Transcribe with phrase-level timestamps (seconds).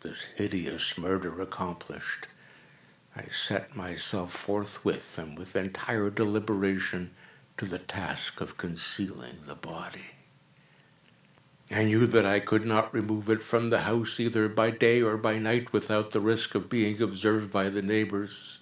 [0.00, 2.26] This hideous murder accomplished,
[3.14, 7.12] I set myself forthwith, and with entire deliberation,
[7.58, 10.10] to the task of concealing the body.
[11.70, 15.16] I knew that I could not remove it from the house, either by day or
[15.16, 18.58] by night, without the risk of being observed by the neighbors.